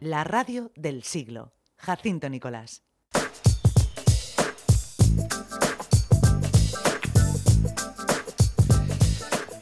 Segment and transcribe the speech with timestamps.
[0.00, 1.54] La radio del siglo.
[1.76, 2.82] Jacinto Nicolás.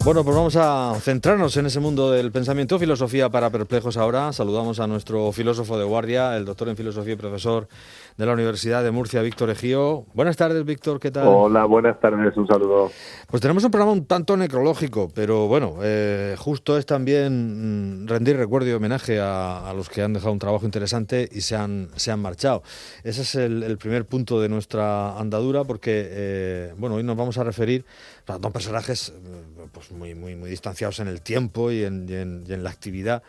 [0.05, 4.33] Bueno, pues vamos a centrarnos en ese mundo del pensamiento, filosofía para perplejos ahora.
[4.33, 7.69] Saludamos a nuestro filósofo de guardia, el doctor en filosofía y profesor
[8.17, 10.05] de la Universidad de Murcia, Víctor Ejío.
[10.13, 11.29] Buenas tardes, Víctor, ¿qué tal?
[11.29, 12.91] Hola, buenas tardes, un saludo.
[13.31, 18.37] Pues tenemos un programa un tanto necrológico, pero bueno, eh, justo es también mm, rendir
[18.37, 22.11] recuerdo y homenaje a, los que han dejado un trabajo interesante y se han, se
[22.11, 22.65] han marchado.
[23.05, 27.45] Ese es el, primer punto de nuestra andadura, porque eh, bueno, hoy nos vamos a
[27.45, 27.85] referir
[28.27, 32.63] a dos personajes eh, pues muy, muy, muy distanciados en el tiempo y en, en
[32.63, 33.23] la actividad.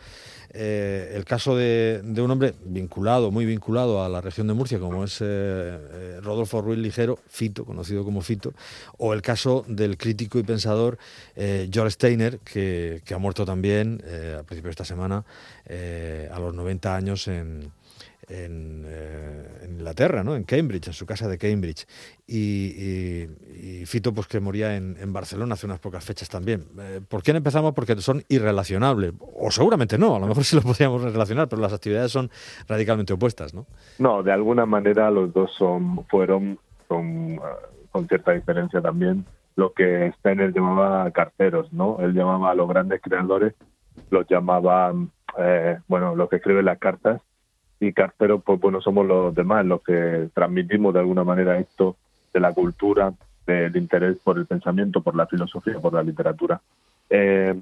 [0.56, 5.02] Eh, el caso de, un hombre vinculado, muy vinculado a la región de Murcia, como
[5.02, 8.52] es eh, eh, Rodolfo Ruiz Ligero, Fito, conocido como Fito,
[8.98, 10.96] o el caso del crítico y pensador
[11.34, 14.00] George Steiner, que, que, ha muerto también
[14.38, 15.24] a principios de esta semana,
[15.68, 17.72] a los 90 años en,
[18.28, 18.86] en,
[19.68, 20.34] Inglaterra, ¿no?
[20.36, 21.86] en Cambridge, en su casa de Cambridge.
[22.26, 23.26] Y,
[23.86, 26.64] Fito, pues que moría en, Barcelona hace unas pocas fechas también.
[26.78, 27.74] Eh, ¿Por qué no empezamos?
[27.74, 29.12] Porque son irrelacionables.
[29.20, 32.30] O seguramente no, a lo mejor sí lo podríamos relacionar, pero las actividades son
[32.68, 33.66] radicalmente opuestas, ¿no?
[33.98, 37.38] No, de alguna manera los dos son fueron con,
[37.90, 39.24] con cierta diferencia también
[39.56, 41.98] lo que Steiner llamaba carteros, ¿no?
[42.00, 43.54] Él llamaba a los grandes creadores,
[44.10, 44.92] los llamaba,
[45.38, 47.20] eh, bueno, los que escriben las cartas,
[47.86, 51.96] y carteros, pues bueno, somos los demás los que transmitimos de alguna manera esto
[52.32, 53.12] de la cultura,
[53.46, 56.60] del interés por el pensamiento, por la filosofía, por la literatura.
[57.10, 57.54] Eh,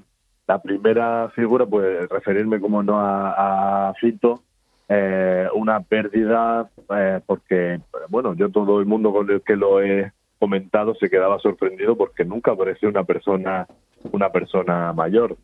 [0.47, 4.41] la primera figura, pues referirme como no a, Fito,
[4.89, 10.11] eh, una pérdida, eh, porque, bueno, yo todo el mundo con el que lo he
[10.39, 13.67] comentado se quedaba sorprendido porque nunca apareció una persona,
[14.11, 15.37] una persona mayor.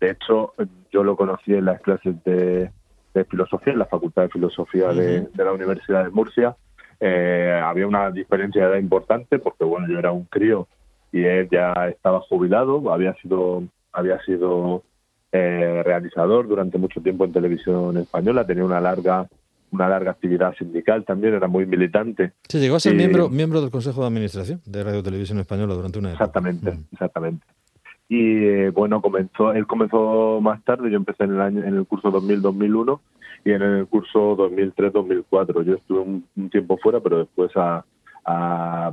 [0.00, 0.54] De hecho,
[0.90, 2.70] yo lo conocí en las clases de,
[3.14, 6.56] de filosofía, en la Facultad de Filosofía de, la Universidad de Murcia.
[7.00, 10.68] Eh, había una diferencia de edad importante porque, bueno, yo era un crío
[11.10, 14.82] y él ya estaba jubilado, había sido, había sido
[15.32, 19.28] eh, realizador durante mucho tiempo en televisión española, tenía una larga
[19.72, 22.32] una larga actividad sindical también, era muy militante.
[22.46, 25.98] Sí, llegó a ser miembro, miembro del Consejo de Administración de Radio Televisión Española durante
[25.98, 26.24] una época.
[26.24, 27.46] Exactamente, exactamente
[28.12, 31.86] y eh, bueno comenzó él comenzó más tarde yo empecé en el año en el
[31.86, 33.00] curso 2000-2001
[33.46, 37.82] y en el curso 2003-2004 yo estuve un, tiempo fuera pero después a,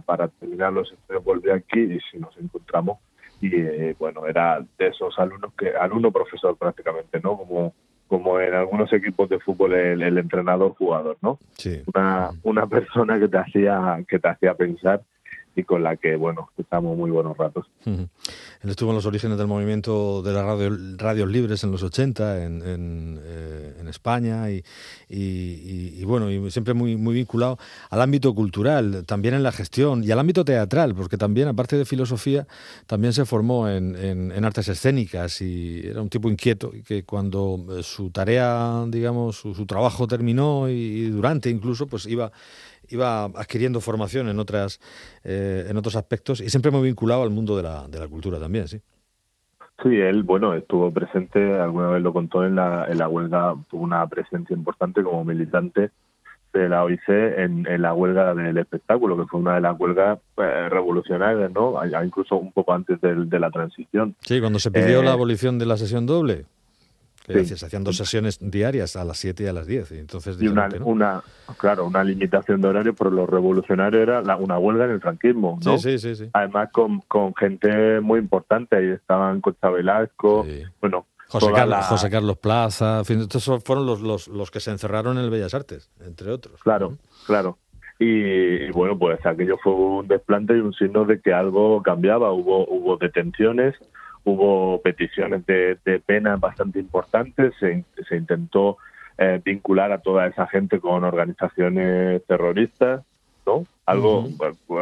[0.05, 2.97] para terminar los estudios volví aquí y si nos encontramos.
[3.41, 7.73] Y eh, bueno era de esos alumnos que alumno profesor prácticamente no como
[8.07, 11.81] como en algunos equipos de fútbol el, el entrenador jugador no sí.
[11.93, 15.01] una una persona que te hacía que te hacía pensar
[15.59, 17.65] y con la que, bueno, estamos muy buenos ratos.
[17.85, 22.43] Él estuvo en los orígenes del movimiento de las radio, radios libres en los 80
[22.43, 24.63] en, en, eh, en España y,
[25.09, 27.57] y, bueno, y siempre muy, muy vinculado
[27.89, 31.85] al ámbito cultural, también en la gestión y al ámbito teatral, porque también, aparte de
[31.85, 32.47] filosofía,
[32.87, 37.65] también se formó en, en artes escénicas y era un tipo inquieto y que cuando
[37.71, 42.31] eh, su tarea, digamos, su, su trabajo terminó y durante incluso, pues iba
[42.89, 44.79] iba adquiriendo formación en otras
[45.23, 48.39] eh, en otros aspectos y siempre muy vinculado al mundo de la, de la cultura
[48.39, 48.81] también, sí.
[49.81, 53.83] Sí, él, bueno, estuvo presente, alguna vez lo contó en la, en la huelga, tuvo
[53.83, 55.91] una presencia importante como militante
[56.51, 60.19] de la OIC en, en la huelga del espectáculo, que fue una de las huelgas
[60.37, 61.75] eh, revolucionarias, ¿no?
[62.03, 64.15] Incluso un poco antes de, de la transición.
[64.21, 66.45] Sí, cuando se pidió la eh, abolición de la sesión doble.
[67.29, 69.91] Hacían dos sesiones diarias a las 7 y a las 10.
[69.91, 71.23] Y, entonces y una, una,
[71.57, 75.59] claro, una limitación de horario, pero lo revolucionario era la, una huelga en el franquismo.
[75.63, 75.77] ¿no?
[75.77, 78.75] Sí, sí, sí, Además, con, con gente muy importante.
[78.77, 80.45] Ahí estaban Costa Velasco,
[80.81, 81.05] bueno.
[81.27, 85.19] José Carlos, José Carlos, Plaza, en fin, estos fueron los, los, los, que se encerraron
[85.19, 86.59] en el Bellas Artes, entre otros.
[86.63, 86.97] Claro,
[87.27, 87.59] claro.
[87.99, 92.31] Y, bueno, pues aquello fue un desplante y un signo de que algo cambiaba.
[92.31, 93.75] Hubo, hubo detenciones,
[94.23, 98.77] hubo peticiones de, de pena bastante importantes, se, se intentó
[99.21, 103.03] eh, vincular a toda esa gente con organizaciones terroristas,
[103.45, 103.65] ¿no?
[103.85, 104.29] Algo,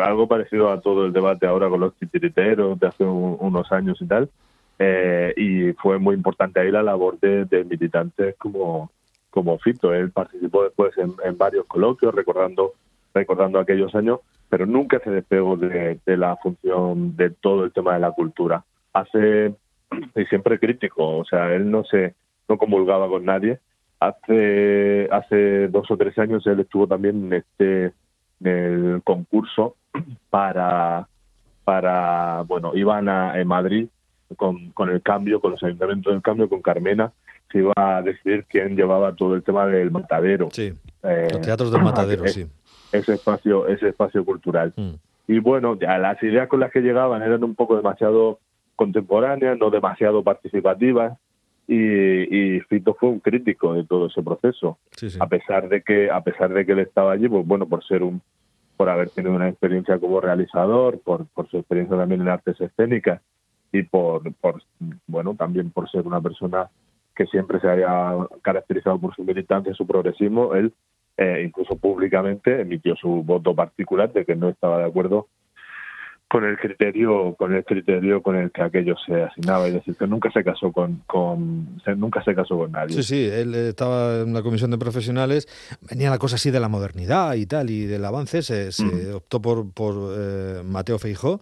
[0.04, 4.06] algo parecido a todo el debate ahora con los titiriteros de hace unos años y
[4.06, 4.30] tal.
[4.78, 8.92] Eh, y fue muy importante ahí la labor de, militantes como,
[9.32, 9.92] como Fito.
[9.92, 12.74] Él participó después en, varios coloquios recordando,
[13.16, 14.20] recordando aquellos años,
[14.50, 18.64] pero nunca se despegó de, de la función de todo el tema de la cultura
[18.94, 19.54] hace
[20.16, 22.16] y siempre crítico, o sea, él no se
[22.50, 23.60] no comulgaba con nadie.
[24.00, 27.94] Hace hace dos o tres años él estuvo también en este
[28.42, 29.76] en el concurso
[30.30, 31.08] para
[31.64, 33.88] para bueno iban a en Madrid
[34.36, 37.12] con, con el cambio, con los ayuntamientos del cambio, con Carmena
[37.52, 40.50] se iba a decidir quién llevaba todo el tema del matadero.
[40.52, 40.74] Sí,
[41.04, 42.46] eh, los teatros del matadero, sí.
[42.92, 44.74] Ese espacio, ese espacio cultural.
[44.76, 44.94] Mm.
[45.28, 48.40] Y bueno, ya las ideas con las que llegaban eran un poco demasiado
[48.78, 51.18] contemporáneas, no demasiado participativas,
[51.68, 54.78] y, y, Fito fue un crítico de todo ese proceso.
[55.20, 58.04] A pesar de que a pesar de que él estaba allí pues bueno por ser
[58.04, 58.22] un
[58.78, 63.22] por haber tenido una experiencia como realizador por, por su experiencia también en artes escénicas
[63.74, 64.62] y por, por
[65.08, 66.70] bueno también por ser una persona
[67.14, 70.72] que siempre se haya caracterizado por su militancia su progresismo él
[71.18, 75.28] eh, incluso públicamente emitió su voto particular de que no estaba de acuerdo
[76.30, 79.68] con el criterio con el criterio con el que aquello se asignaba.
[79.68, 82.96] Es decir que nunca se casó con, con nunca se casó con nadie.
[82.96, 85.48] Sí sí él estaba en una comisión de profesionales
[85.90, 89.42] venía la cosa así de la modernidad y tal y del avance se, se optó
[89.42, 91.40] por por eh, Mateo Feijó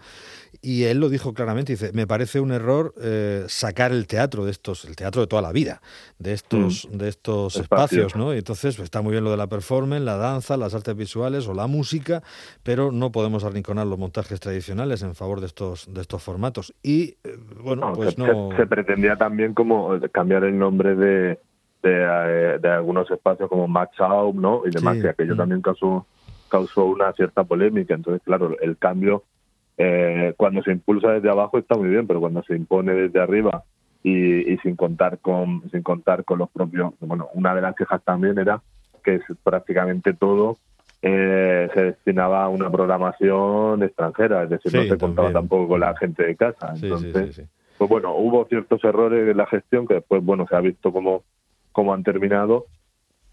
[0.61, 4.51] y él lo dijo claramente, dice, me parece un error eh, sacar el teatro de
[4.51, 5.81] estos, el teatro de toda la vida,
[6.19, 6.97] de estos, mm.
[6.97, 8.33] de estos espacios, ¿no?
[8.33, 11.47] Y entonces pues, está muy bien lo de la performance, la danza, las artes visuales
[11.47, 12.23] o la música,
[12.63, 16.73] pero no podemos arrinconar los montajes tradicionales en favor de estos, de estos formatos.
[16.83, 18.49] Y eh, bueno, pues no.
[18.55, 21.39] Se, pretendía también como cambiar el nombre de,
[21.83, 24.63] de, eh, algunos espacios como Match Out, ¿no?
[24.65, 25.37] Y demás, que aquello mm.
[25.37, 26.05] también causó,
[26.49, 27.93] causó una cierta polémica.
[27.93, 29.23] Entonces, claro, el cambio
[29.77, 33.63] eh, cuando se impulsa desde abajo está muy bien, pero cuando se impone desde arriba
[34.03, 38.37] y, sin contar con sin contar con los propios, bueno, una de las quejas también
[38.37, 38.61] era
[39.03, 40.57] que prácticamente todo
[41.01, 45.95] eh, se destinaba a una programación extranjera, es decir, no se contaba tampoco con la
[45.97, 46.73] gente de casa.
[46.81, 50.91] Entonces, pues bueno, hubo ciertos errores en la gestión que después, bueno, se ha visto
[50.93, 51.23] cómo,
[51.71, 52.65] cómo han terminado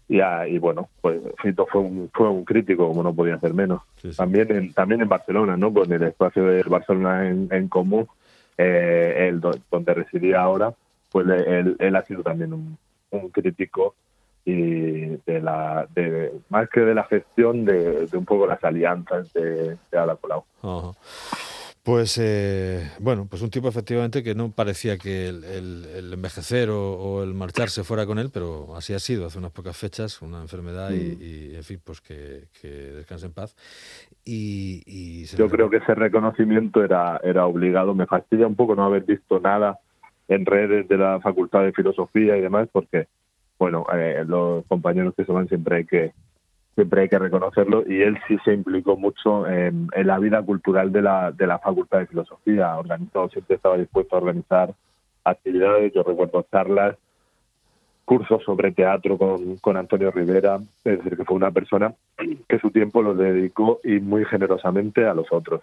[0.07, 3.81] y, y bueno, pues Fito fue un, fue un crítico, como no podía ser menos.
[4.17, 5.73] También en, también en Barcelona, ¿no?
[5.73, 8.07] Con el espacio de Barcelona en, común,
[8.57, 10.73] eh, el, donde residía ahora,
[11.11, 12.77] pues él, él ha sido también un,
[13.11, 13.95] un crítico
[14.45, 19.77] y de la de más que de la gestión de, un poco las alianzas de,
[19.91, 20.43] de Ala Colau.
[21.83, 27.33] Pues eh, bueno, pues un tipo efectivamente que no parecía que el, envejecer o, el
[27.33, 31.51] marcharse fuera con él, pero así ha sido hace unas pocas fechas, una enfermedad y,
[31.51, 31.55] mm.
[31.57, 33.57] en fin, pues que, descanse en paz.
[34.23, 37.93] Y, Yo creo que ese reconocimiento era, era obligado.
[37.93, 39.79] Me fastidia un poco no haber visto nada
[40.29, 43.07] en redes de la Facultad de Filosofía y demás, porque,
[43.59, 46.13] bueno, eh, los compañeros que se van siempre hay que
[46.75, 51.01] siempre hay que reconocerlo, y él sí se implicó mucho en, la vida cultural de
[51.01, 54.73] la, de la Facultad de Filosofía, organizó, siempre estaba dispuesto a organizar
[55.23, 56.95] actividades, yo recuerdo charlas,
[58.05, 61.93] cursos sobre teatro con, con Antonio Rivera, es decir, que fue una persona
[62.47, 65.61] que su tiempo lo dedicó y muy generosamente a los otros.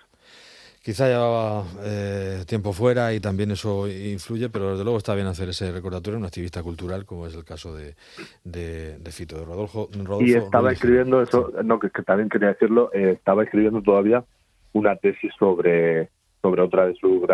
[0.82, 5.50] Quizá llevaba eh, tiempo fuera y también eso influye, pero desde luego está bien hacer
[5.50, 7.97] ese recordatorio un activista cultural, como es el caso de,
[8.44, 9.91] de, Fito, de Rodolfo.
[10.21, 14.25] y estaba escribiendo eso, no, que, también quería decirlo, eh, estaba escribiendo todavía
[14.73, 16.09] una tesis sobre,
[16.41, 17.27] sobre otra de sus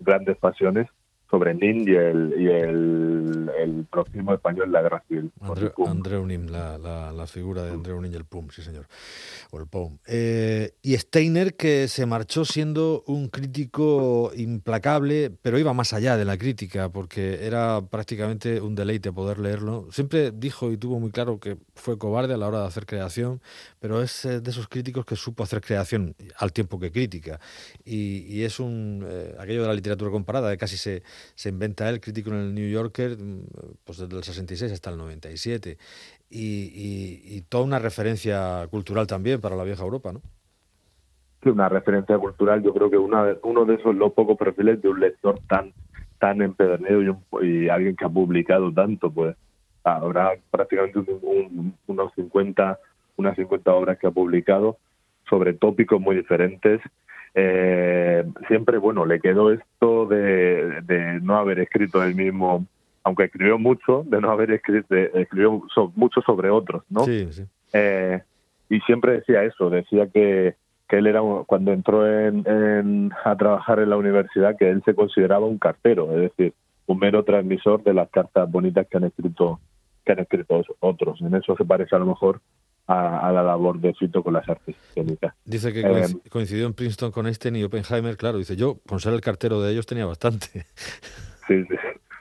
[0.00, 0.88] grandes pasiones,
[1.30, 5.32] sobre Nin y el, y el, el próximo español la guerra civil.
[5.86, 8.86] Andreu Nin, la, la, figura de Andreu Nin y el PUM, sí señor,
[9.50, 9.98] o el POM.
[10.06, 16.24] Eh, y Steiner que se marchó siendo un crítico implacable, pero iba más allá de
[16.24, 19.88] la crítica, porque era prácticamente un deleite poder leerlo.
[19.90, 23.40] Siempre dijo y tuvo muy claro que fue cobarde a la hora de hacer creación,
[23.80, 27.40] pero es eh, de esos críticos que supo hacer creación al tiempo que crítica.
[27.84, 31.02] Y, es un eh, aquello de la literatura comparada, de casi se
[31.34, 33.40] se inventa él, crítico en el New Yorker, mm,
[33.84, 35.78] pues desde el 66 hasta el 97.
[36.28, 40.20] Y, y, toda una referencia cultural también para la vieja Europa, ¿no?
[41.42, 44.88] Sí, una referencia cultural, yo creo que una uno de esos los pocos perfiles de
[44.88, 45.72] un lector tan
[46.18, 49.36] tan empedernido y, alguien que ha publicado tanto, pues
[49.84, 50.98] habrá prácticamente
[51.86, 52.78] unos 50,
[53.16, 54.78] unas 50 obras que ha publicado
[55.28, 56.80] sobre tópicos muy diferentes
[57.38, 62.64] eh, siempre, bueno, le quedó esto de, no haber escrito el mismo,
[63.04, 65.62] aunque escribió mucho, de no haber escrito, escribió
[65.94, 67.04] mucho sobre otros, ¿no?
[67.04, 67.44] Sí, sí.
[67.74, 68.22] Eh,
[68.70, 70.56] y siempre decía eso, decía que,
[70.88, 75.44] que él era, cuando entró en, a trabajar en la universidad, que él se consideraba
[75.44, 76.54] un cartero, es decir,
[76.86, 79.60] un mero transmisor de las cartas bonitas que han escrito
[80.06, 81.20] que han escrito otros.
[81.20, 82.40] En eso se parece a lo mejor
[82.86, 85.34] a, la labor de Fito con las artes escénicas.
[85.44, 89.12] Dice que eh, coincidió en Princeton con Einstein y Oppenheimer, claro, dice yo, con ser
[89.12, 90.66] el cartero de ellos tenía bastante.
[91.46, 91.76] Sí, sí.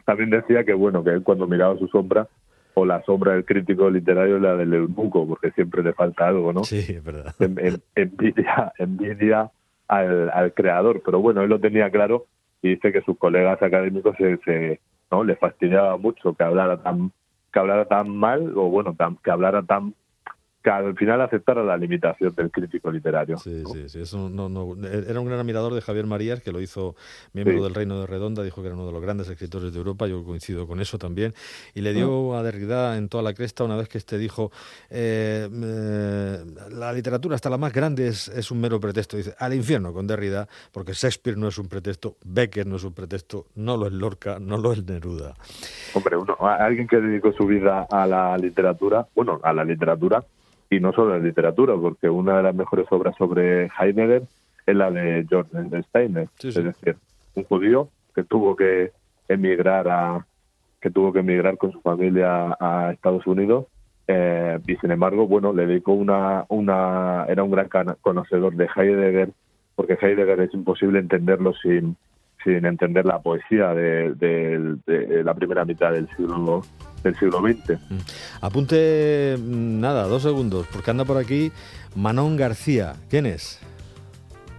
[0.06, 2.28] También decía que bueno, que él cuando miraba su sombra,
[2.76, 6.64] o la sombra del crítico literario, la del eunuco, porque siempre le falta algo, ¿no?
[6.64, 7.34] Sí, es verdad.
[7.96, 9.52] envidia, envidia
[9.88, 12.28] al, creador, pero bueno, él lo tenía claro
[12.62, 14.80] y dice que sus colegas académicos se,
[15.10, 15.24] ¿no?
[15.24, 17.12] Le fastidiaba mucho que hablara tan
[17.52, 19.96] que hablara tan mal o bueno, que hablara tan
[20.66, 23.38] que al final aceptara la limitación del crítico literario.
[23.38, 24.02] Sí, sí, sí.
[24.02, 26.96] Eso no, no, era un gran admirador de Javier Marías, que lo hizo
[27.34, 30.08] miembro del Reino de Redonda, dijo que era uno de los grandes escritores de Europa,
[30.08, 31.36] yo coincido con eso también,
[31.76, 32.34] y le dio mm.
[32.34, 34.52] a Derrida en toda la cresta una vez que este dijo,
[34.90, 36.38] eh, eh,
[36.72, 40.08] la literatura hasta la más grande es, es, un mero pretexto, dice, al infierno con
[40.08, 43.94] Derrida, porque Shakespeare no es un pretexto, Becker no es un pretexto, no lo es
[43.94, 45.36] Lorca, no lo es Neruda.
[45.94, 50.26] Hombre, uno, alguien que dedicó su vida a la literatura, bueno, a la literatura,
[50.70, 54.24] y no solo en literatura, porque una de las mejores obras sobre Heidegger
[54.66, 56.98] es la de George Steiner, es decir,
[57.36, 58.92] un judío que tuvo que
[59.28, 60.26] emigrar a
[60.82, 63.66] que tuvo que emigrar con su familia a Estados Unidos
[64.08, 67.68] eh, y sin embargo, bueno, le dedicó una, una, era un gran
[68.02, 69.32] conocedor de Heidegger,
[69.76, 71.98] porque Heidegger es imposible entenderlo sin,
[72.44, 76.62] sin entender la poesía de, de la primera mitad del siglo
[77.06, 77.80] del siglo XX.
[77.90, 77.98] Mm.
[78.42, 81.52] Apunte, mm, nada, dos segundos, porque anda por aquí
[81.96, 82.96] Manon García.
[83.10, 83.60] ¿Quién es?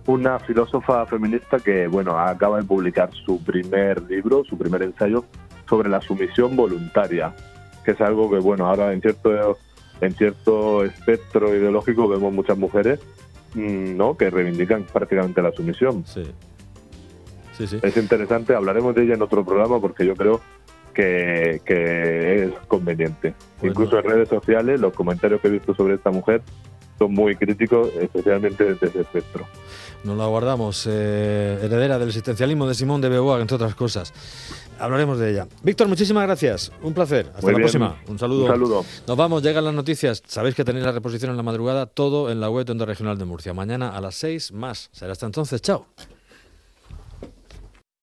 [0.07, 5.25] Una filósofa feminista que, bueno, acaba de publicar su primer libro, su primer ensayo
[5.69, 7.35] sobre la sumisión voluntaria,
[7.85, 9.59] que es algo que, bueno, ahora en cierto,
[10.01, 13.01] en cierto espectro ideológico vemos muchas mujeres
[13.55, 14.17] mm, ¿no?
[14.17, 16.05] que reivindican prácticamente la sumisión.
[16.07, 16.23] Sí.
[17.59, 17.79] Sí, sí.
[17.83, 20.43] Es interesante, hablaremos de ella en otro programa porque yo creo
[20.97, 23.35] que, es conveniente.
[23.63, 26.43] Incluso en redes sociales, los comentarios que he visto sobre esta mujer
[26.99, 29.47] son muy críticos, especialmente desde ese espectro.
[30.05, 34.13] Nos la guardamos, eh, heredera del existencialismo de Simón de Beauvoir, entre otras cosas.
[34.79, 35.49] Hablaremos de ella.
[35.63, 36.73] Víctor, muchísimas gracias.
[36.83, 37.31] Un placer.
[37.35, 37.97] Hasta la próxima.
[38.09, 38.45] Un saludo.
[38.45, 38.85] Un saludo.
[39.07, 40.23] Nos vamos, llegan las noticias.
[40.27, 43.19] Sabéis que tenéis la reposición en la madrugada, todo en la web de Onda Regional
[43.19, 43.53] de Murcia.
[43.53, 44.91] Mañana a las 6 más.
[44.93, 45.61] Será hasta entonces.
[45.61, 45.87] Chao.